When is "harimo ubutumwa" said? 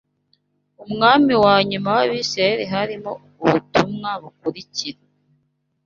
2.73-4.09